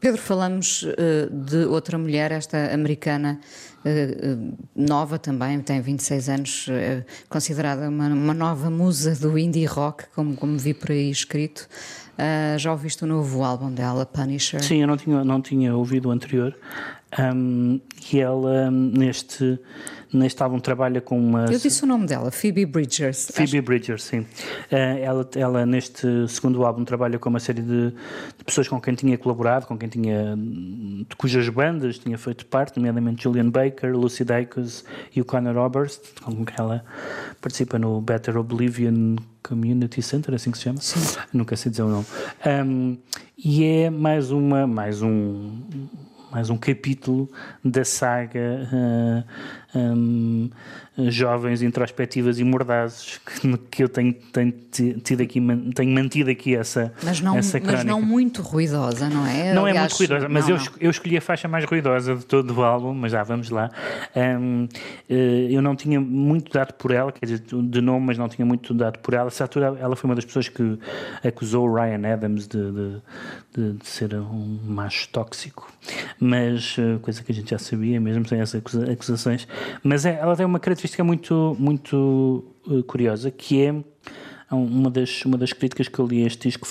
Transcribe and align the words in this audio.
Pedro, 0.00 0.18
falamos 0.18 0.82
uh, 0.82 1.30
de 1.30 1.66
outra 1.66 1.98
mulher, 1.98 2.32
esta 2.32 2.72
americana, 2.72 3.38
uh, 3.84 4.56
nova 4.74 5.18
também, 5.18 5.60
tem 5.60 5.78
26 5.78 6.28
anos, 6.30 6.66
uh, 6.68 7.04
considerada 7.28 7.86
uma, 7.86 8.08
uma, 8.08 8.32
nova 8.32 8.70
musa 8.70 9.14
do 9.14 9.38
indie 9.38 9.66
rock, 9.66 10.04
como, 10.14 10.34
como 10.36 10.56
vi 10.56 10.72
por 10.72 10.90
aí 10.90 11.10
escrito. 11.10 11.68
já 12.56 12.72
ouviste 12.72 13.04
o 13.04 13.06
novo 13.06 13.44
álbum 13.44 13.70
dela, 13.70 14.06
Punisher? 14.06 14.62
Sim, 14.64 14.80
eu 14.80 14.86
não 14.86 14.96
tinha, 14.96 15.22
não 15.22 15.42
tinha 15.42 15.76
ouvido 15.76 16.08
o 16.08 16.12
anterior. 16.12 16.56
Um, 17.18 17.78
e 18.10 18.20
ela, 18.20 18.70
neste 18.70 19.58
Neste 20.12 20.42
álbum 20.42 20.58
trabalha 20.58 21.00
com 21.00 21.18
uma. 21.18 21.44
Eu 21.46 21.58
disse 21.58 21.84
o 21.84 21.86
nome 21.86 22.06
dela, 22.06 22.32
Phoebe 22.32 22.66
Bridgers. 22.66 23.30
Phoebe 23.32 23.58
acho... 23.58 23.62
Bridgers, 23.62 24.02
sim. 24.02 24.20
Uh, 24.20 24.26
ela, 25.00 25.30
ela, 25.36 25.66
neste 25.66 26.06
segundo 26.28 26.64
álbum, 26.64 26.84
trabalha 26.84 27.18
com 27.18 27.28
uma 27.28 27.38
série 27.38 27.62
de, 27.62 27.90
de, 27.90 28.44
pessoas 28.44 28.66
com 28.66 28.80
quem 28.80 28.94
tinha 28.94 29.16
colaborado, 29.16 29.66
com 29.66 29.78
quem 29.78 29.88
tinha. 29.88 30.36
de 30.36 31.16
cujas 31.16 31.48
bandas 31.48 31.98
tinha 31.98 32.18
feito 32.18 32.44
parte, 32.46 32.76
nomeadamente 32.76 33.22
Julian 33.22 33.50
Baker, 33.50 33.96
Lucy 33.96 34.24
Dacus 34.24 34.84
e 35.14 35.20
o 35.20 35.24
Conor 35.24 35.56
Oberst, 35.56 36.02
com 36.22 36.44
quem 36.44 36.56
ela 36.58 36.84
participa 37.40 37.78
no 37.78 38.00
Better 38.00 38.36
Oblivion 38.36 39.16
Community 39.42 40.02
Center, 40.02 40.34
assim 40.34 40.50
que 40.50 40.58
se 40.58 40.64
chama? 40.64 40.80
Sim. 40.80 41.18
Nunca 41.32 41.56
sei 41.56 41.70
dizer 41.70 41.82
o 41.82 41.88
nome. 41.88 42.06
Um, 42.44 42.98
e 43.38 43.64
é 43.64 43.90
mais 43.90 44.32
uma. 44.32 44.66
mais 44.66 45.02
um 45.02 45.60
mais 46.30 46.48
um 46.48 46.56
capítulo 46.56 47.28
da 47.64 47.84
saga 47.84 48.68
uh, 48.72 49.24
um, 49.74 50.50
jovens 51.08 51.62
introspectivas 51.62 52.38
e 52.38 52.44
mordazes 52.44 53.18
que, 53.18 53.56
que 53.70 53.84
eu 53.84 53.88
tenho, 53.88 54.12
tenho, 54.32 54.52
tido 55.02 55.22
aqui, 55.22 55.40
tenho 55.74 55.94
mantido 55.94 56.30
aqui 56.30 56.56
essa 56.56 56.92
mas 57.02 57.20
não, 57.20 57.38
essa 57.38 57.60
mas 57.64 57.84
não 57.84 58.02
muito 58.02 58.42
ruidosa, 58.42 59.08
não 59.08 59.26
é? 59.26 59.54
Não 59.54 59.64
Aliás, 59.64 59.76
é 59.76 59.80
muito 59.80 59.96
ruidosa, 59.98 60.28
mas 60.28 60.48
não, 60.48 60.56
eu, 60.56 60.58
não. 60.58 60.72
eu 60.80 60.90
escolhi 60.90 61.16
a 61.16 61.20
faixa 61.20 61.48
mais 61.48 61.64
ruidosa 61.64 62.16
de 62.16 62.26
todo 62.26 62.54
o 62.54 62.62
álbum, 62.62 62.92
mas 62.92 63.12
já 63.12 63.22
vamos 63.22 63.50
lá. 63.50 63.70
Um, 64.16 64.68
eh, 65.08 65.48
eu 65.50 65.62
não 65.62 65.76
tinha 65.76 66.00
muito 66.00 66.52
dado 66.52 66.74
por 66.74 66.90
ela, 66.90 67.12
quer 67.12 67.26
dizer, 67.26 67.40
de 67.40 67.80
nome, 67.80 68.06
mas 68.06 68.18
não 68.18 68.28
tinha 68.28 68.44
muito 68.44 68.74
dado 68.74 68.98
por 68.98 69.14
ela. 69.14 69.28
Essa 69.28 69.44
altura 69.44 69.76
ela 69.80 69.94
foi 69.96 70.08
uma 70.08 70.14
das 70.14 70.24
pessoas 70.24 70.48
que 70.48 70.78
acusou 71.24 71.68
o 71.68 71.74
Ryan 71.74 72.12
Adams 72.12 72.46
de, 72.46 72.58
de, 72.58 73.02
de, 73.54 73.72
de 73.74 73.86
ser 73.86 74.14
um 74.14 74.58
macho 74.64 75.08
tóxico, 75.08 75.72
mas 76.18 76.76
eh, 76.78 76.98
coisa 77.00 77.22
que 77.22 77.32
a 77.32 77.34
gente 77.34 77.50
já 77.50 77.58
sabia, 77.58 78.00
mesmo 78.00 78.26
sem 78.26 78.40
essas 78.40 78.60
acusações. 78.88 79.46
Mas 79.82 80.04
é, 80.04 80.18
ela 80.20 80.36
tem 80.36 80.46
uma 80.46 80.60
característica 80.60 81.02
muito, 81.04 81.56
muito 81.58 82.44
uh, 82.66 82.82
curiosa 82.84 83.30
que 83.30 83.62
é 83.62 83.74
uma 84.56 84.90
das, 84.90 85.24
uma 85.24 85.38
das 85.38 85.52
críticas 85.52 85.86
que 85.88 85.98
eu 85.98 86.06
li 86.06 86.24
a 86.24 86.26
este 86.26 86.48
disco 86.48 86.66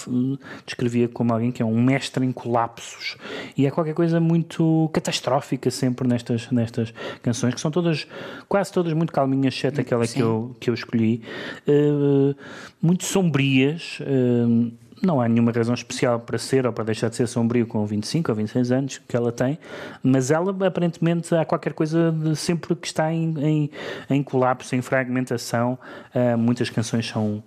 descrevia 0.65 1.07
como 1.07 1.31
alguém 1.31 1.51
que 1.51 1.61
é 1.61 1.65
um 1.65 1.81
mestre 1.81 2.25
em 2.25 2.31
colapsos. 2.31 3.15
E 3.55 3.65
é 3.65 3.71
qualquer 3.71 3.93
coisa 3.93 4.19
muito 4.19 4.89
catastrófica 4.91 5.71
sempre 5.71 6.07
nestas, 6.07 6.49
nestas 6.51 6.93
canções 7.21 7.53
que 7.53 7.61
são 7.61 7.71
todas, 7.71 8.05
quase 8.47 8.71
todas 8.71 8.91
muito 8.93 9.13
calminhas 9.13 9.53
exceto 9.53 9.79
aquela 9.79 10.05
que 10.05 10.19
eu, 10.19 10.55
que 10.59 10.69
eu 10.69 10.73
escolhi. 10.73 11.21
Uh, 11.67 12.35
muito 12.81 13.05
sombrias 13.05 13.99
uh, 14.01 14.71
não 15.01 15.21
há 15.21 15.27
nenhuma 15.27 15.51
razão 15.51 15.73
especial 15.73 16.19
para 16.19 16.37
ser 16.37 16.65
ou 16.65 16.73
para 16.73 16.83
deixar 16.83 17.09
de 17.09 17.15
ser 17.15 17.27
sombrio 17.27 17.65
com 17.65 17.85
25 17.85 18.31
ou 18.31 18.35
26 18.35 18.71
anos 18.71 19.01
que 19.07 19.15
ela 19.15 19.31
tem, 19.31 19.57
mas 20.03 20.31
ela 20.31 20.51
aparentemente 20.67 21.33
há 21.33 21.45
qualquer 21.45 21.73
coisa 21.73 22.11
de 22.11 22.35
sempre 22.35 22.75
que 22.75 22.87
está 22.87 23.11
em, 23.11 23.33
em, 23.39 23.71
em 24.09 24.23
colapso, 24.23 24.75
em 24.75 24.81
fragmentação. 24.81 25.77
Uh, 26.13 26.37
muitas 26.37 26.69
canções 26.69 27.07
são, 27.07 27.43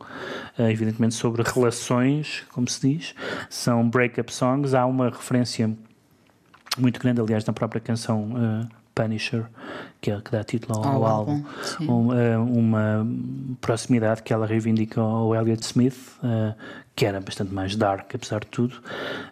uh, 0.59 0.63
evidentemente, 0.71 1.15
sobre 1.15 1.43
relações, 1.43 2.45
como 2.53 2.69
se 2.69 2.89
diz, 2.89 3.15
são 3.51 3.89
break-up 3.89 4.33
songs. 4.33 4.75
Há 4.75 4.87
uma 4.87 5.11
referência 5.11 5.71
muito 6.79 6.99
grande, 7.01 7.21
aliás, 7.21 7.45
na 7.45 7.53
própria 7.53 7.81
canção. 7.81 8.31
Uh, 8.33 8.83
Punisher, 8.95 9.47
que 10.03 10.11
é 10.11 10.21
que 10.21 10.31
dá 10.31 10.45
título 10.45 10.79
ao, 10.79 11.07
álbum, 11.07 11.43
uma, 11.81 12.39
uma, 12.39 13.07
proximidade 13.59 14.23
que 14.23 14.35
ela 14.35 14.47
reivindica 14.47 15.01
ao 15.01 15.35
Elliot 15.35 15.63
Smith, 15.65 15.97
que 16.95 17.07
era 17.07 17.21
bastante 17.21 17.55
mais 17.55 17.75
dark, 17.75 18.15
apesar 18.15 18.41
de 18.41 18.49
tudo. 18.49 18.75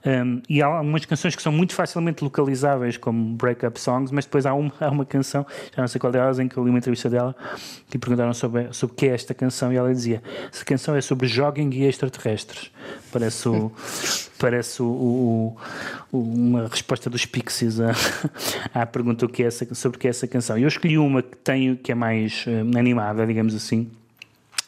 Um, 0.04 0.40
e 0.48 0.62
há 0.62 0.66
algumas 0.66 1.04
canções 1.04 1.36
que 1.36 1.42
são 1.42 1.52
muito 1.52 1.74
facilmente 1.74 2.24
localizáveis, 2.24 2.96
como 2.96 3.36
break-up 3.36 3.78
songs, 3.78 4.10
mas 4.10 4.24
depois 4.24 4.46
há 4.46 4.54
uma, 4.54 4.72
há 4.80 4.88
uma 4.88 5.04
canção, 5.04 5.46
já 5.74 5.82
não 5.82 5.88
sei 5.88 6.00
qual 6.00 6.10
delas, 6.10 6.38
em 6.38 6.48
que 6.48 6.56
eu 6.56 6.64
li 6.64 6.70
uma 6.70 6.78
entrevista 6.78 7.10
dela, 7.10 7.36
que 7.90 7.98
perguntaram 7.98 8.32
sobre, 8.32 8.72
sobre 8.72 8.94
o 8.94 8.96
que 8.96 9.06
é 9.06 9.14
esta 9.14 9.34
canção, 9.34 9.72
e 9.72 9.76
ela 9.76 9.92
dizia: 9.92 10.22
essa 10.50 10.64
canção 10.64 10.96
é 10.96 11.00
sobre 11.02 11.28
jogging 11.28 11.70
e 11.74 11.84
extraterrestres. 11.84 12.72
Parece, 13.12 13.48
o, 13.48 13.70
parece 14.38 14.82
o, 14.82 15.54
o, 16.10 16.18
uma 16.18 16.66
resposta 16.66 17.10
dos 17.10 17.26
Pixies 17.26 17.78
à, 17.78 17.92
à 18.72 18.86
pergunta 18.86 19.26
o 19.26 19.28
que 19.28 19.42
é 19.42 19.46
essa, 19.46 19.74
sobre 19.74 19.98
o 19.98 20.00
que 20.00 20.06
é 20.06 20.10
essa 20.10 20.26
canção. 20.26 20.56
Eu 20.56 20.68
escolhi 20.68 20.96
uma 20.96 21.22
que, 21.22 21.36
tenho, 21.36 21.76
que 21.76 21.92
é 21.92 21.94
mais 21.94 22.46
uh, 22.46 22.78
animada, 22.78 23.26
digamos 23.26 23.54
assim 23.54 23.90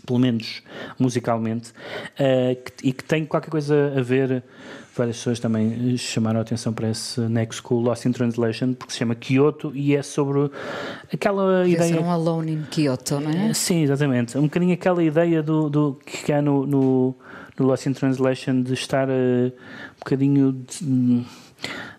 pelo 0.06 0.18
menos 0.18 0.62
musicalmente, 0.98 1.70
uh, 1.70 2.62
que, 2.62 2.88
e 2.88 2.92
que 2.92 3.04
tem 3.04 3.24
qualquer 3.24 3.50
coisa 3.50 3.94
a 3.96 4.02
ver. 4.02 4.42
Várias 4.94 5.16
pessoas 5.16 5.40
também 5.40 5.96
chamaram 5.96 6.38
a 6.38 6.42
atenção 6.42 6.70
para 6.70 6.90
esse 6.90 7.18
Next 7.22 7.62
School 7.62 7.80
Lost 7.80 8.04
in 8.04 8.12
Translation, 8.12 8.74
porque 8.74 8.92
se 8.92 8.98
chama 8.98 9.14
Kyoto 9.14 9.72
e 9.74 9.96
é 9.96 10.02
sobre 10.02 10.50
aquela 11.10 11.60
Podia 11.60 11.74
ideia. 11.76 11.94
Ser 11.94 12.00
um 12.00 12.10
Alone 12.10 12.52
in 12.52 12.62
Kyoto, 12.70 13.18
não 13.18 13.30
é? 13.30 13.54
Sim, 13.54 13.84
exatamente. 13.84 14.36
Um 14.36 14.42
bocadinho 14.42 14.74
aquela 14.74 15.02
ideia 15.02 15.42
do, 15.42 15.70
do 15.70 15.98
que 16.04 16.30
há 16.30 16.42
no, 16.42 16.66
no, 16.66 17.14
no 17.58 17.66
Lost 17.66 17.86
in 17.86 17.94
Translation 17.94 18.60
de 18.60 18.74
estar 18.74 19.08
uh, 19.08 19.12
um 19.12 19.98
bocadinho. 19.98 20.52
De, 20.52 21.24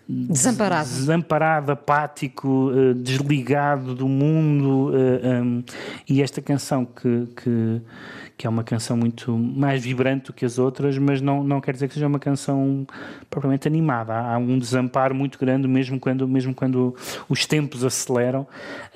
Desamparado. 0.08 0.88
Desamparado, 0.88 1.72
apático, 1.72 2.70
uh, 2.70 2.94
desligado 2.94 3.94
do 3.94 4.06
mundo. 4.06 4.92
Eh, 4.94 5.40
um, 5.40 5.64
e 6.08 6.20
esta 6.20 6.42
canção 6.42 6.84
que, 6.84 7.26
que 7.36 7.80
que 8.36 8.46
é 8.46 8.50
uma 8.50 8.64
canção 8.64 8.96
muito 8.96 9.36
mais 9.36 9.82
vibrante 9.82 10.26
do 10.26 10.32
que 10.32 10.44
as 10.44 10.58
outras, 10.58 10.98
mas 10.98 11.20
não, 11.20 11.44
não 11.44 11.60
quer 11.60 11.72
dizer 11.72 11.86
que 11.86 11.94
seja 11.94 12.06
uma 12.06 12.18
canção 12.18 12.84
propriamente 13.30 13.68
animada. 13.68 14.12
Há 14.12 14.36
um 14.38 14.58
desamparo 14.58 15.14
muito 15.14 15.38
grande, 15.38 15.68
mesmo 15.68 16.00
quando, 16.00 16.26
mesmo 16.26 16.52
quando 16.52 16.96
os 17.28 17.46
tempos 17.46 17.84
aceleram. 17.84 18.46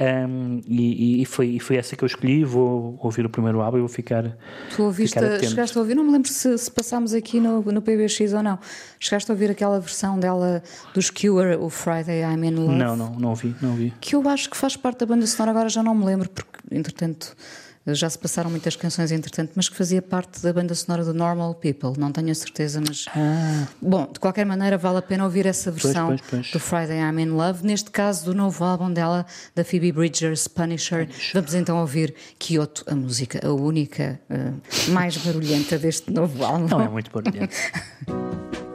Um, 0.01 0.61
e, 0.67 1.23
e, 1.23 1.25
foi, 1.25 1.47
e 1.51 1.61
foi 1.61 1.77
essa 1.77 1.95
que 1.95 2.03
eu 2.03 2.07
escolhi. 2.07 2.45
Vou 2.45 2.99
ouvir 3.01 3.25
o 3.25 3.31
primeiro 3.31 3.61
álbum 3.61 3.79
e 3.79 3.81
vou 3.81 3.89
ficar. 3.89 4.37
Tu 4.75 4.83
ouviste, 4.83 5.19
ficar 5.19 5.39
chegaste 5.41 5.79
a 5.79 5.81
ouvir, 5.81 5.95
não 5.95 6.05
me 6.05 6.11
lembro 6.11 6.29
se, 6.29 6.59
se 6.59 6.71
passámos 6.71 7.15
aqui 7.15 7.39
no, 7.39 7.63
no 7.63 7.81
PBX 7.81 8.33
ou 8.33 8.43
não. 8.43 8.59
Chegaste 8.99 9.31
a 9.31 9.35
ouvir 9.35 9.51
aquela 9.51 9.79
versão 9.79 10.19
dela 10.19 10.63
dos 10.99 11.11
Cure, 11.11 11.55
o 11.55 11.71
Friday 11.71 12.23
I'm 12.23 12.45
in 12.45 12.57
Love? 12.57 12.75
Não, 12.75 12.97
não, 12.97 13.11
não 13.11 13.29
ouvi, 13.31 13.55
não 13.63 13.71
ouvi. 13.71 13.95
Que 14.01 14.17
eu 14.17 14.29
acho 14.29 14.51
que 14.51 14.57
faz 14.57 14.77
parte 14.77 14.99
da 14.99 15.07
banda 15.07 15.25
sonora, 15.29 15.53
agora 15.53 15.69
já 15.69 15.81
não 15.81 15.95
me 15.95 16.05
lembro, 16.05 16.29
porque 16.29 16.59
entretanto 16.73 17.37
já 17.87 18.11
se 18.11 18.19
passaram 18.19 18.51
muitas 18.51 18.77
canções 18.77 19.13
entretanto, 19.13 19.53
mas 19.55 19.69
que 19.69 19.77
fazia 19.77 20.03
parte 20.03 20.43
da 20.43 20.53
banda 20.53 20.75
sonora 20.75 21.05
do 21.05 21.15
Normal 21.15 21.55
People, 21.55 21.93
não 21.97 22.13
tenho 22.13 22.31
a 22.31 22.35
certeza, 22.35 22.83
mas. 22.87 23.07
Ah. 23.15 23.67
Bom, 23.81 24.11
de 24.13 24.19
qualquer 24.19 24.45
maneira, 24.45 24.77
vale 24.77 24.99
a 24.99 25.03
pena 25.03 25.25
ouvir 25.25 25.47
essa 25.47 25.71
versão 25.71 26.09
pois, 26.09 26.21
pois, 26.21 26.31
pois. 26.31 26.51
do 26.51 26.59
Friday 26.59 26.99
I'm 26.99 27.19
in 27.21 27.31
Love. 27.31 27.65
Neste 27.65 27.91
caso, 27.91 28.27
do 28.27 28.35
novo 28.35 28.63
álbum 28.65 28.93
dela, 28.93 29.25
da 29.55 29.65
Phoebe 29.65 29.93
Bridgers, 29.93 30.49
Punisher. 30.49 31.07
Punisher. 31.07 31.33
Vamos 31.33 31.55
então 31.55 31.79
ouvir 31.79 32.15
Kyoto, 32.39 32.85
a 32.89 32.95
música, 32.95 33.41
a 33.47 33.53
única 33.53 34.21
uh, 34.29 34.91
mais 34.91 35.17
barulhenta 35.17 35.79
deste 35.79 36.13
novo 36.13 36.45
álbum. 36.45 36.67
Não 36.67 36.81
é 36.83 36.89
muito 36.89 37.11
barulhenta. 37.11 37.57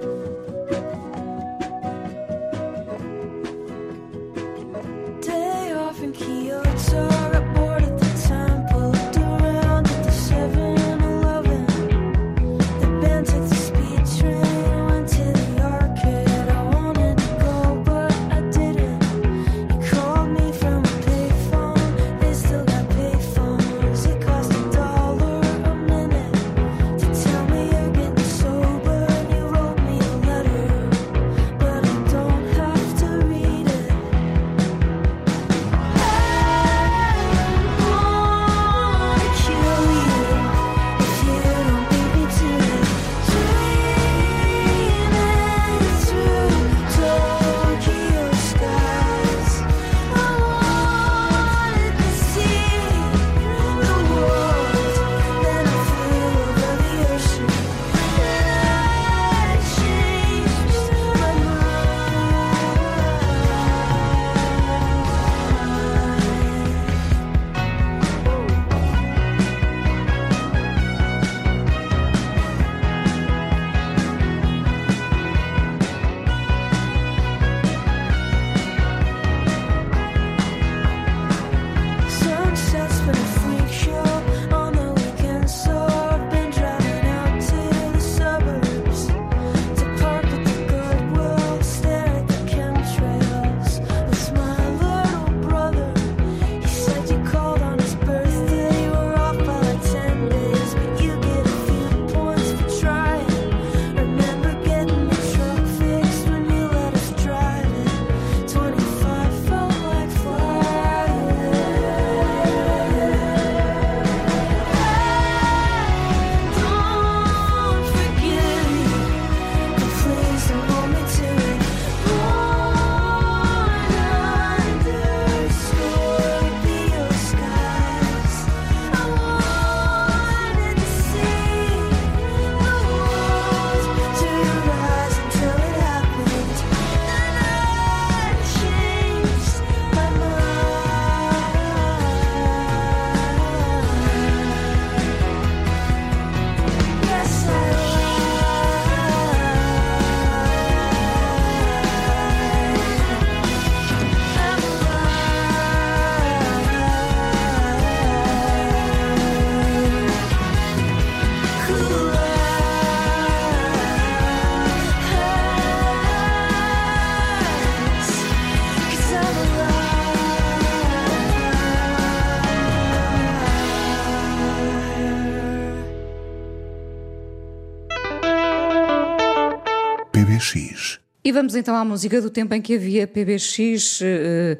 vamos 181.33 181.56
então 181.56 181.75
à 181.75 181.83
música 181.83 182.21
do 182.21 182.30
tempo 182.30 182.53
em 182.53 182.62
que 182.62 182.75
havia 182.75 183.07
PBX. 183.07 184.01
Uh, 184.01 184.57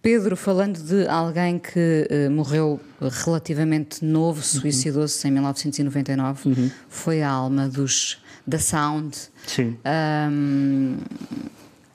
Pedro, 0.00 0.36
falando 0.36 0.82
de 0.82 1.06
alguém 1.06 1.58
que 1.58 2.08
uh, 2.10 2.30
morreu 2.30 2.80
relativamente 3.24 4.04
novo, 4.04 4.38
uhum. 4.38 4.60
suicidou-se 4.60 5.28
em 5.28 5.30
1999, 5.30 6.48
uhum. 6.48 6.70
foi 6.88 7.22
a 7.22 7.30
alma 7.30 7.68
dos 7.68 8.20
da 8.44 8.58
Sound. 8.58 9.16
Sim. 9.46 9.76
Um, 9.86 10.96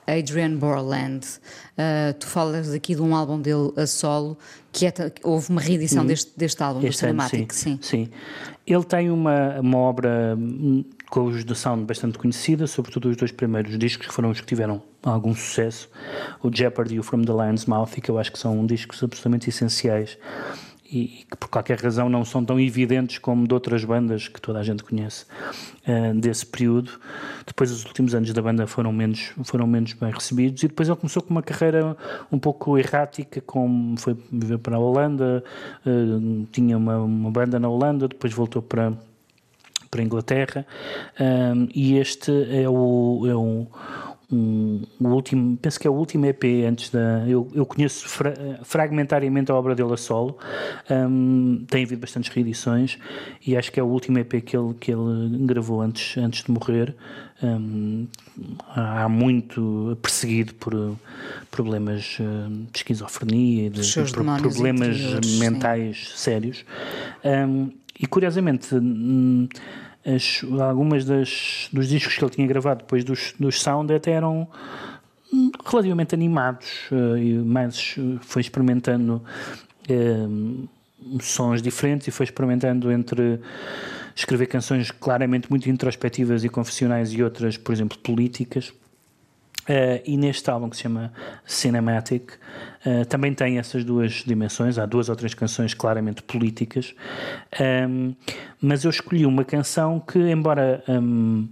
Adrian 0.08 0.56
Borland. 0.56 1.28
Uh, 1.78 2.14
tu 2.18 2.28
falas 2.28 2.72
aqui 2.72 2.96
de 2.96 3.02
um 3.02 3.14
álbum 3.14 3.42
dele 3.42 3.74
a 3.76 3.86
solo, 3.86 4.38
que 4.72 4.88
é, 4.88 4.94
houve 5.22 5.50
uma 5.50 5.60
reedição 5.60 6.04
uhum. 6.04 6.08
deste, 6.08 6.32
deste 6.38 6.64
álbum, 6.64 6.80
este 6.88 6.92
do 6.92 7.00
Cinematic. 7.00 7.54
Sim, 7.54 7.78
sim. 7.82 8.06
sim. 8.06 8.10
Ele 8.66 8.84
tem 8.86 9.10
uma, 9.10 9.60
uma 9.60 9.78
obra 9.78 10.36
hum, 10.38 10.86
com 11.10 11.26
os 11.26 11.44
de 11.44 11.56
sound 11.56 11.86
bastante 11.86 12.18
conhecida, 12.18 12.68
sobretudo 12.68 13.10
os 13.10 13.16
dois 13.16 13.32
primeiros 13.32 13.78
discos, 13.78 14.08
que 14.08 14.14
foram 14.14 14.30
os 14.30 14.42
que 14.42 14.48
tiveram 14.48 14.82
algum 15.04 15.34
sucesso, 15.34 15.90
o 16.44 16.54
Jeopardy 16.54 16.96
e 16.96 17.00
o 17.00 17.04
From 17.04 17.22
the 17.22 17.32
Lion's 17.32 17.66
Mouth, 17.66 17.98
e 17.98 18.02
que 18.02 18.12
eu 18.12 18.20
acho 18.20 18.32
que 18.32 18.40
são 18.40 18.66
discos 18.66 19.02
absolutamente 19.02 19.50
essenciais 19.50 20.18
e 20.90 21.26
que 21.30 21.38
por 21.38 21.50
qualquer 21.50 21.80
razão 21.80 22.08
não 22.08 22.24
são 22.24 22.44
tão 22.44 22.60
evidentes 22.60 23.18
como 23.18 23.48
de 23.48 23.54
outras 23.54 23.84
bandas 23.84 24.28
que 24.28 24.40
toda 24.40 24.60
a 24.60 24.64
gente 24.64 24.84
conhece 24.84 25.26
uh, 25.86 26.18
desse 26.18 26.46
período. 26.46 26.92
Depois 27.46 27.72
os 27.72 27.84
últimos 27.86 28.16
anos 28.16 28.32
da 28.32 28.42
banda 28.42 28.66
foram 28.66 28.94
menos, 28.94 29.32
foram 29.44 29.68
menos 29.68 29.94
bem 29.94 30.12
recebidos 30.12 30.64
e 30.64 30.68
depois 30.68 30.88
ele 30.88 30.98
começou 30.98 31.22
com 31.22 31.32
uma 31.32 31.44
carreira 31.44 31.98
um 32.32 32.40
pouco 32.40 32.78
errática, 32.78 33.42
como 33.42 33.98
foi 33.98 34.16
viver 34.32 34.60
para 34.60 34.78
a 34.78 34.80
Holanda, 34.80 35.44
uh, 35.86 36.48
tinha 36.52 36.78
uma, 36.78 36.98
uma 37.00 37.32
banda 37.32 37.60
na 37.60 37.68
Holanda, 37.68 38.08
depois 38.08 38.34
voltou 38.34 38.62
para 38.62 38.94
para 39.90 40.02
a 40.02 40.04
Inglaterra 40.04 40.66
um, 41.20 41.68
e 41.74 41.98
este 41.98 42.32
é 42.52 42.70
o, 42.70 43.26
é 43.28 43.36
o 43.36 43.68
um, 44.30 44.82
o 45.00 45.08
último, 45.08 45.56
penso 45.58 45.80
que 45.80 45.88
é 45.88 45.90
o 45.90 45.94
último 45.94 46.26
EP 46.26 46.44
antes 46.68 46.90
da. 46.90 47.24
Eu, 47.26 47.50
eu 47.54 47.66
conheço 47.66 48.08
fra, 48.10 48.34
fragmentariamente 48.64 49.52
a 49.52 49.56
obra 49.56 49.74
dele 49.74 49.94
a 49.94 49.98
solo, 49.98 50.38
um, 50.90 51.64
tem 51.70 51.86
havido 51.86 52.02
bastantes 52.02 52.30
reedições 52.30 53.00
e 53.46 53.56
acho 53.56 53.72
que 53.72 53.80
é 53.80 53.84
o 53.84 53.88
último 53.88 54.20
EP 54.20 54.44
que 54.44 54.58
ele, 54.58 54.74
que 54.74 54.92
ele 54.92 55.46
gravou 55.46 55.82
antes, 55.82 56.18
antes 56.18 56.44
de 56.44 56.52
morrer. 56.52 56.94
Um, 57.42 58.08
há 58.76 59.08
muito 59.08 59.98
perseguido 60.02 60.56
por 60.56 60.74
problemas 61.52 62.18
de 62.72 62.78
esquizofrenia, 62.80 63.70
de, 63.70 63.82
de 63.82 64.14
problemas 64.42 64.98
mentais 65.40 66.10
sim. 66.10 66.18
sérios. 66.18 66.66
Um, 67.24 67.72
e 68.00 68.06
curiosamente 68.06 68.76
hum, 68.76 69.48
as, 70.06 70.42
algumas 70.62 71.04
das, 71.06 71.70
dos 71.72 71.88
discos 71.88 72.16
que 72.16 72.24
ele 72.24 72.32
tinha 72.32 72.48
gravado 72.48 72.80
depois 72.80 73.04
dos, 73.04 73.34
dos 73.40 73.62
Sound 73.62 73.94
até 73.94 74.12
eram 74.12 74.48
relativamente 75.66 76.16
animados 76.16 76.68
uh, 76.92 77.18
e 77.18 77.34
mais 77.40 77.96
uh, 77.98 78.18
foi 78.22 78.42
experimentando 78.42 79.22
uh, 79.90 80.70
sons 81.22 81.62
diferentes 81.62 82.08
e 82.08 82.12
foi 82.12 82.24
experimentando 82.26 82.92
entre 82.92 83.40
escrever 84.16 84.48
canções 84.48 84.90
claramente 84.90 85.50
muito 85.50 85.70
introspectivas 85.70 86.44
e 86.44 86.50
confessionais 86.50 87.14
e 87.14 87.22
outras, 87.22 87.58
por 87.58 87.74
exemplo, 87.74 87.98
políticas. 88.00 88.74
Uh, 89.68 90.00
e 90.06 90.16
neste 90.16 90.50
álbum 90.50 90.70
que 90.70 90.78
se 90.78 90.84
chama 90.84 91.12
Cinematic 91.46 92.32
uh, 92.86 93.06
também 93.08 93.34
tem 93.34 93.58
essas 93.58 93.84
duas 93.84 94.24
dimensões. 94.26 94.78
Há 94.78 94.86
duas 94.86 95.10
ou 95.10 95.16
três 95.16 95.34
canções 95.34 95.74
claramente 95.74 96.24
políticas, 96.24 96.96
um, 97.60 97.64
ehm, 97.64 98.16
mas 98.62 98.86
eu 98.86 98.90
escolhi 98.90 99.26
uma 99.26 99.44
canção 99.44 100.00
que, 100.00 100.20
embora 100.20 100.82
um, 100.88 101.50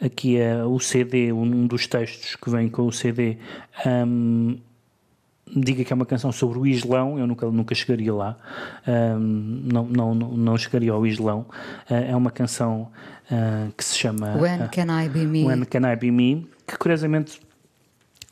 aqui 0.00 0.38
é 0.38 0.64
o 0.64 0.80
CD, 0.80 1.32
um 1.32 1.66
dos 1.66 1.86
textos 1.86 2.34
que 2.34 2.48
vem 2.48 2.70
com 2.70 2.86
o 2.86 2.92
CD, 2.92 3.36
um, 3.86 4.56
diga 5.54 5.84
que 5.84 5.92
é 5.92 5.96
uma 5.96 6.06
canção 6.06 6.32
sobre 6.32 6.58
o 6.58 6.66
Islão, 6.66 7.18
eu 7.18 7.26
nunca, 7.26 7.46
nunca 7.50 7.74
chegaria 7.74 8.12
lá, 8.14 8.38
não, 8.86 9.84
não, 9.84 10.14
não 10.14 10.56
chegaria 10.56 10.92
ao 10.92 11.06
Islão. 11.06 11.44
Uh, 11.90 11.94
é 11.94 12.16
uma 12.16 12.30
canção 12.30 12.90
que 13.76 13.84
se 13.84 13.96
chama 13.96 14.36
When 14.36 14.68
Can 14.68 15.02
I 15.02 15.08
Be 15.08 15.26
Me? 15.26 15.44
When 15.44 15.64
Can 15.64 15.90
I 15.90 15.96
Be 15.96 16.10
Me? 16.10 16.53
Que 16.66 16.76
curiosamente 16.76 17.40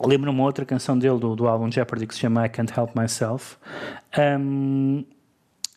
lembra 0.04 0.30
uma 0.30 0.42
outra 0.42 0.64
canção 0.64 0.98
dele 0.98 1.18
do, 1.18 1.36
do 1.36 1.46
álbum 1.46 1.70
Jeopardy 1.70 2.06
que 2.06 2.14
se 2.14 2.20
chama 2.20 2.46
I 2.46 2.48
Can't 2.48 2.72
Help 2.76 2.96
Myself 2.96 3.56
um, 4.18 5.04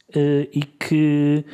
uh, 0.09 0.50
e 0.51 0.62
que 0.79 1.45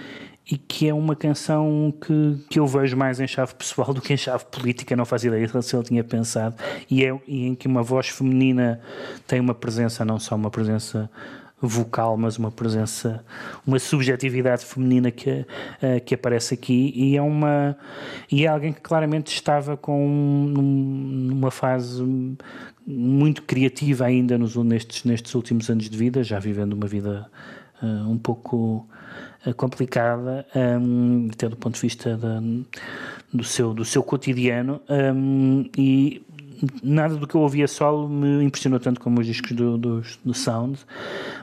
e 0.51 0.57
que 0.57 0.89
é 0.89 0.93
uma 0.93 1.15
canção 1.15 1.93
que, 2.01 2.45
que 2.49 2.59
eu 2.59 2.67
vejo 2.67 2.97
mais 2.97 3.21
em 3.21 3.27
chave 3.27 3.55
pessoal 3.55 3.93
do 3.95 4.01
que 4.01 4.13
em 4.13 4.17
chave 4.17 4.43
política, 4.45 4.95
não 4.97 5.05
faz 5.05 5.23
ideia 5.23 5.47
se 5.61 5.75
ele 5.75 5.83
tinha 5.83 6.03
pensado, 6.03 6.55
e, 6.89 7.05
é, 7.05 7.17
e 7.25 7.47
em 7.47 7.55
que 7.55 7.67
uma 7.67 7.81
voz 7.81 8.09
feminina 8.09 8.81
tem 9.25 9.39
uma 9.39 9.53
presença, 9.53 10.03
não 10.03 10.19
só 10.19 10.35
uma 10.35 10.51
presença 10.51 11.09
vocal, 11.67 12.17
mas 12.17 12.37
uma 12.37 12.51
presença, 12.51 13.23
uma 13.65 13.77
subjetividade 13.77 14.65
feminina 14.65 15.11
que, 15.11 15.29
uh, 15.29 16.01
que 16.05 16.15
aparece 16.15 16.53
aqui. 16.53 16.91
E 16.95 17.15
é 17.15 17.21
uma 17.21 17.77
e 18.31 18.45
é 18.45 18.47
alguém 18.47 18.73
que 18.73 18.81
claramente 18.81 19.33
estava 19.33 19.77
com 19.77 20.05
um, 20.05 20.53
numa 21.27 21.51
fase 21.51 22.03
muito 22.85 23.43
criativa 23.43 24.05
ainda 24.05 24.37
nos, 24.37 24.55
nestes, 24.55 25.03
nestes 25.03 25.35
últimos 25.35 25.69
anos 25.69 25.89
de 25.89 25.97
vida, 25.97 26.23
já 26.23 26.39
vivendo 26.39 26.73
uma 26.73 26.87
vida 26.87 27.29
uh, 27.81 28.09
um 28.09 28.17
pouco 28.17 28.87
uh, 29.45 29.53
complicada, 29.53 30.45
um, 30.55 31.29
até 31.31 31.47
do 31.47 31.55
ponto 31.55 31.75
de 31.75 31.81
vista 31.81 32.17
da, 32.17 32.41
do, 33.33 33.43
seu, 33.43 33.73
do 33.73 33.85
seu 33.85 34.03
cotidiano, 34.03 34.81
um, 34.89 35.69
e 35.77 36.23
nada 36.83 37.15
do 37.15 37.27
que 37.27 37.35
eu 37.35 37.41
ouvia 37.41 37.67
solo 37.67 38.07
me 38.07 38.43
impressionou 38.43 38.79
tanto 38.79 38.99
como 38.99 39.19
os 39.19 39.25
discos 39.25 39.51
do, 39.51 39.77
do, 39.77 40.01
do 40.23 40.33
Sound, 40.33 40.79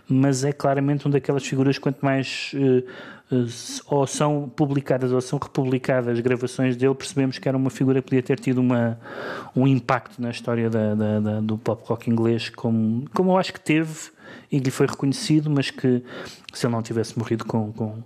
mas 0.08 0.44
é 0.44 0.52
claramente 0.52 1.06
uma 1.06 1.12
daquelas 1.12 1.46
figuras 1.46 1.78
quanto 1.78 2.04
mais 2.04 2.52
uh, 2.54 3.34
uh, 3.34 3.46
ou 3.86 4.06
são 4.06 4.48
publicadas 4.54 5.12
ou 5.12 5.20
são 5.20 5.38
republicadas 5.38 6.20
gravações 6.20 6.76
dele, 6.76 6.94
percebemos 6.94 7.38
que 7.38 7.48
era 7.48 7.56
uma 7.56 7.70
figura 7.70 8.00
que 8.00 8.08
podia 8.08 8.22
ter 8.22 8.38
tido 8.38 8.58
uma, 8.58 8.98
um 9.54 9.66
impacto 9.66 10.20
na 10.20 10.30
história 10.30 10.70
da, 10.70 10.94
da, 10.94 11.20
da, 11.20 11.40
do 11.40 11.58
pop 11.58 11.82
rock 11.86 12.10
inglês, 12.10 12.48
como, 12.50 13.04
como 13.12 13.32
eu 13.32 13.38
acho 13.38 13.52
que 13.52 13.60
teve 13.60 14.10
e 14.50 14.58
lhe 14.58 14.70
foi 14.70 14.86
reconhecido, 14.86 15.50
mas 15.50 15.70
que 15.70 16.02
se 16.52 16.66
ele 16.66 16.74
não 16.74 16.82
tivesse 16.82 17.18
morrido 17.18 17.44
com, 17.44 17.72
com 17.72 18.02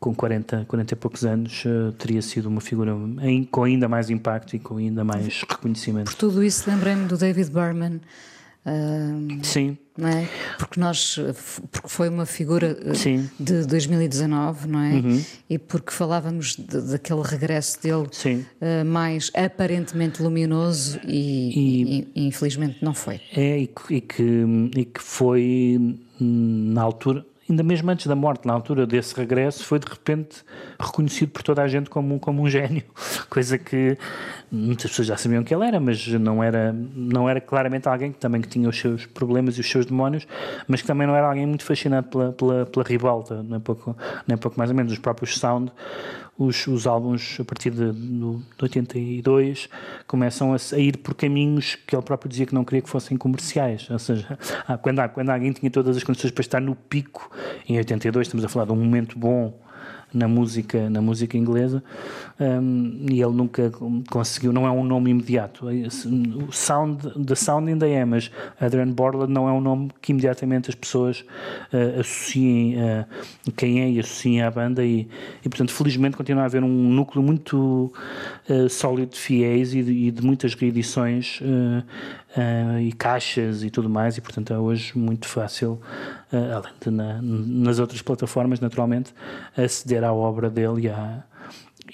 com 0.00 0.14
40, 0.14 0.64
40 0.66 0.94
e 0.94 0.96
poucos 0.96 1.24
anos, 1.24 1.64
uh, 1.64 1.92
teria 1.92 2.22
sido 2.22 2.46
uma 2.46 2.60
figura 2.60 2.96
em, 3.20 3.44
com 3.44 3.64
ainda 3.64 3.88
mais 3.88 4.10
impacto 4.10 4.54
e 4.54 4.58
com 4.58 4.76
ainda 4.76 5.04
mais 5.04 5.42
reconhecimento. 5.42 6.04
Por 6.10 6.14
tudo 6.14 6.42
isso, 6.42 6.70
lembrei-me 6.70 7.06
do 7.06 7.16
David 7.16 7.50
Berman. 7.50 8.00
Uh, 8.66 9.44
Sim. 9.44 9.78
Não 9.96 10.08
é? 10.08 10.28
Porque 10.58 10.78
nós 10.78 11.18
porque 11.72 11.88
foi 11.88 12.08
uma 12.08 12.24
figura 12.24 12.78
eh, 12.84 12.94
Sim. 12.94 13.28
de 13.40 13.66
2019, 13.66 14.68
não 14.68 14.80
é? 14.80 14.92
Uhum. 14.92 15.24
E 15.50 15.58
porque 15.58 15.90
falávamos 15.90 16.54
de, 16.54 16.80
daquele 16.92 17.22
regresso 17.22 17.82
dele 17.82 18.06
uh, 18.06 18.84
mais 18.84 19.30
aparentemente 19.34 20.22
luminoso 20.22 21.00
e, 21.04 22.04
e, 22.04 22.08
e, 22.14 22.26
infelizmente 22.28 22.78
não 22.80 22.94
foi. 22.94 23.20
É, 23.32 23.58
e, 23.58 23.70
e, 23.90 24.00
que, 24.00 24.44
e 24.76 24.84
que 24.84 25.02
foi 25.02 25.98
hum, 26.20 26.72
na 26.72 26.82
altura 26.82 27.26
ainda 27.48 27.62
mesmo 27.62 27.90
antes 27.90 28.06
da 28.06 28.14
morte, 28.14 28.46
na 28.46 28.52
altura 28.52 28.86
desse 28.86 29.14
regresso, 29.16 29.64
foi 29.64 29.78
de 29.78 29.86
repente 29.88 30.44
reconhecido 30.78 31.30
por 31.30 31.42
toda 31.42 31.62
a 31.62 31.68
gente 31.68 31.88
como, 31.88 32.18
como 32.18 32.42
um 32.42 32.48
gênio, 32.48 32.82
coisa 33.30 33.56
que 33.56 33.96
muitas 34.50 34.90
pessoas 34.90 35.08
já 35.08 35.16
sabiam 35.16 35.42
que 35.42 35.54
ele 35.54 35.64
era, 35.64 35.80
mas 35.80 36.06
não 36.06 36.42
era, 36.42 36.72
não 36.72 37.28
era 37.28 37.40
claramente 37.40 37.88
alguém 37.88 38.12
que 38.12 38.18
também 38.18 38.40
que 38.40 38.48
tinha 38.48 38.68
os 38.68 38.78
seus 38.78 39.06
problemas 39.06 39.56
e 39.56 39.60
os 39.60 39.70
seus 39.70 39.86
demónios, 39.86 40.26
mas 40.66 40.80
que 40.82 40.86
também 40.86 41.06
não 41.06 41.14
era 41.14 41.28
alguém 41.28 41.46
muito 41.46 41.64
fascinado 41.64 42.08
pela, 42.08 42.32
pela, 42.32 42.66
pela 42.66 42.84
ribalta, 42.84 43.42
nem 43.42 43.60
pouco, 43.60 43.96
nem 44.26 44.36
pouco 44.36 44.58
mais 44.58 44.70
ou 44.70 44.76
menos. 44.76 44.92
Os 44.92 44.98
próprios 44.98 45.38
Sound 45.38 45.72
os, 46.38 46.66
os 46.68 46.86
álbuns 46.86 47.38
a 47.40 47.44
partir 47.44 47.70
de, 47.70 47.92
de 47.92 48.42
82 48.62 49.68
começam 50.06 50.54
a, 50.54 50.56
a, 50.56 50.78
ir 50.78 50.96
por 50.98 51.14
caminhos 51.14 51.74
que 51.74 51.96
ele 51.96 52.02
próprio 52.02 52.28
dizia 52.28 52.46
que 52.46 52.54
não 52.54 52.64
queria 52.64 52.80
que 52.80 52.88
fossem 52.88 53.16
comerciais. 53.16 53.90
Ou 53.90 53.98
seja, 53.98 54.38
quando, 54.80 55.06
quando 55.08 55.30
alguém 55.30 55.52
tinha 55.52 55.70
todas 55.70 55.96
as 55.96 56.04
condições 56.04 56.30
para 56.30 56.42
estar 56.42 56.60
no 56.60 56.76
pico, 56.76 57.30
em 57.68 57.76
82 57.76 58.28
estamos 58.28 58.44
a 58.44 58.48
falar 58.48 58.66
de 58.66 58.72
um 58.72 58.76
momento 58.76 59.18
bom 59.18 59.52
na 60.12 60.26
música, 60.26 60.88
na 60.88 61.00
música 61.00 61.36
inglesa 61.36 61.82
um, 62.40 63.06
e 63.10 63.20
ele 63.20 63.32
nunca 63.32 63.70
conseguiu, 64.10 64.52
não 64.52 64.66
é 64.66 64.70
um 64.70 64.84
nome 64.84 65.10
imediato. 65.10 65.66
O 65.66 66.52
Sound, 66.52 67.24
The 67.24 67.34
Sound 67.34 67.68
ainda 67.68 67.88
é, 67.88 68.04
mas 68.04 68.30
Adrian 68.60 68.92
Borland 68.92 69.32
não 69.32 69.48
é 69.48 69.52
um 69.52 69.60
nome 69.60 69.90
que 70.00 70.12
imediatamente 70.12 70.70
as 70.70 70.74
pessoas 70.74 71.24
uh, 71.72 72.00
associem 72.00 72.76
uh, 72.76 73.52
quem 73.56 73.80
é 73.80 73.90
e 73.90 73.98
associem 73.98 74.42
à 74.42 74.50
banda 74.50 74.84
e, 74.84 75.08
e, 75.44 75.48
portanto, 75.48 75.72
felizmente 75.72 76.16
continua 76.16 76.42
a 76.42 76.46
haver 76.46 76.62
um 76.62 76.68
núcleo 76.68 77.22
muito 77.22 77.92
uh, 78.48 78.68
sólido 78.68 79.12
de 79.12 79.18
fiéis 79.18 79.74
e 79.74 79.82
de, 79.82 79.92
e 79.92 80.10
de 80.10 80.22
muitas 80.22 80.54
reedições 80.54 81.40
uh, 82.36 82.80
e 82.80 82.92
caixas 82.92 83.62
e 83.62 83.70
tudo 83.70 83.88
mais, 83.88 84.16
e 84.16 84.20
portanto 84.20 84.52
é 84.52 84.58
hoje 84.58 84.96
muito 84.96 85.26
fácil, 85.26 85.80
uh, 86.32 86.56
além 86.56 86.72
de 86.80 86.90
na, 86.90 87.20
nas 87.22 87.78
outras 87.78 88.02
plataformas, 88.02 88.60
naturalmente, 88.60 89.14
aceder 89.56 90.04
à 90.04 90.12
obra 90.12 90.50
dele 90.50 90.86
e 90.86 90.88
à, 90.88 91.22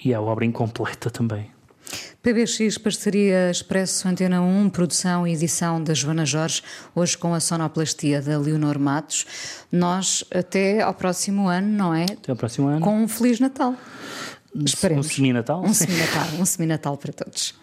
e 0.05 0.15
à 0.15 0.21
obra 0.21 0.45
incompleta 0.45 1.11
também. 1.11 1.53
PBX, 2.23 2.79
parceria 2.79 3.51
Expresso 3.51 4.09
Antena 4.09 4.41
1, 4.41 4.71
produção 4.71 5.27
e 5.27 5.35
edição 5.35 5.83
da 5.83 5.93
Joana 5.93 6.25
Jorge, 6.25 6.63
hoje 6.95 7.19
com 7.19 7.35
a 7.35 7.41
sonoplastia 7.41 8.23
da 8.23 8.39
Leonor 8.39 8.79
Matos. 8.79 9.27
Nós 9.71 10.25
até 10.35 10.81
ao 10.81 10.95
próximo 10.95 11.49
ano, 11.49 11.69
não 11.69 11.95
é? 11.95 12.05
Até 12.05 12.33
ao 12.33 12.37
próximo 12.37 12.69
ano. 12.69 12.81
Com 12.81 13.03
um 13.03 13.07
Feliz 13.07 13.41
Natal. 13.41 13.77
Esperemos. 14.55 15.07
Um 15.07 15.11
semi-natal? 15.11 15.63
Um 15.63 15.75
semi-natal, 15.75 16.27
um 16.41 16.45
semi-natal 16.47 16.97
para 16.97 17.13
todos. 17.13 17.55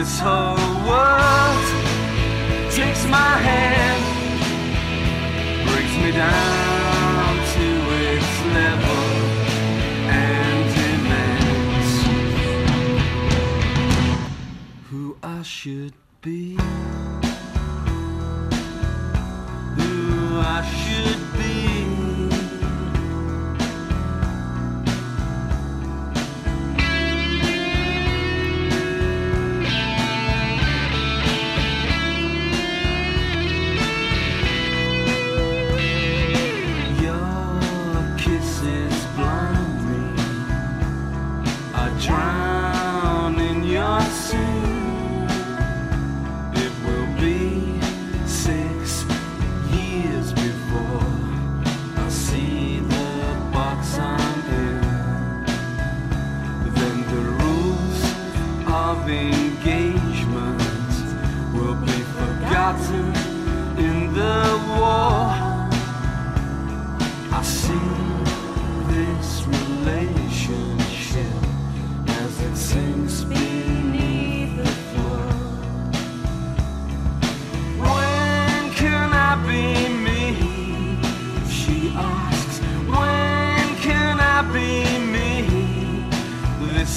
this 0.00 0.18
whole 0.18 0.56
world 0.88 1.66
takes 2.70 3.06
my 3.06 3.32
hand, 3.48 4.02
brings 5.68 5.94
me 6.02 6.10
down 6.10 7.36
to 7.56 7.68
its 8.08 8.32
level 8.58 9.04
and 10.08 10.58
demands 10.80 11.90
who 14.88 15.16
I 15.22 15.42
should 15.42 15.92
be. 16.22 16.56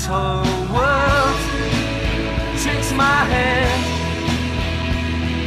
this 0.03 0.11
whole 0.11 0.43
world 0.75 1.39
takes 2.61 2.91
my 2.91 3.23
hand, 3.33 3.83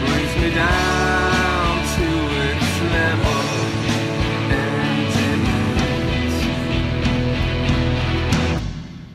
brings 0.06 0.34
me 0.40 0.50
down 0.54 1.84
to 1.96 2.06
its 2.48 2.80
level 2.94 3.40
and 4.56 5.12
demands 5.12 6.36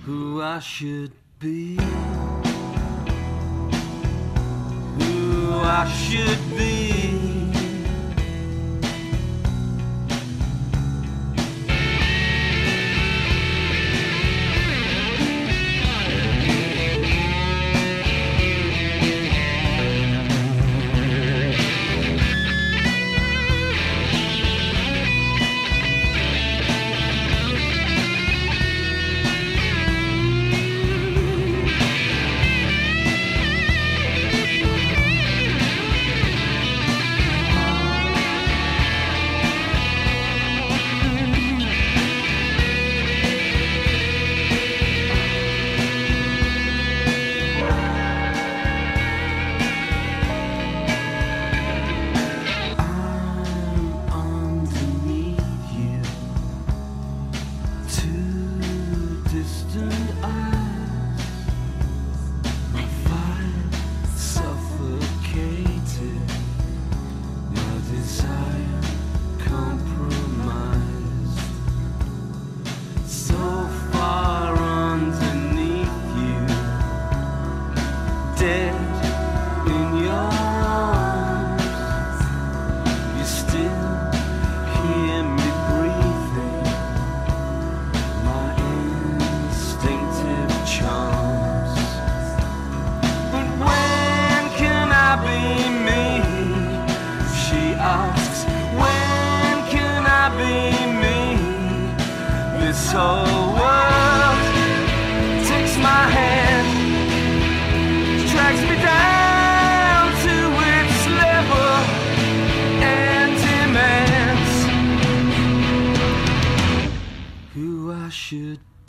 who 0.06 0.42
I 0.44 0.60
should 0.60 1.14
be, 1.40 1.78
who 5.00 5.54
I 5.64 5.88
should 5.90 6.42
be. 6.56 6.91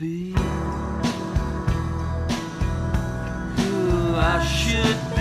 be. 0.02 0.32
Who 3.56 4.16
I 4.16 4.44
should 4.44 5.11